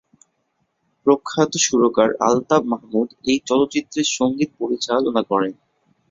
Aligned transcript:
প্রখ্যাত 1.05 1.51
সুরকার 1.65 2.09
আলতাফ 2.27 2.63
মাহমুদ 2.65 3.09
এই 3.25 3.39
চলচ্চিত্রের 3.49 4.07
সঙ্গীত 4.17 4.49
পরিচালনা 4.59 5.21
করেন। 5.31 5.53